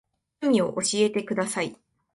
[0.41, 1.77] 趣味を教えてください。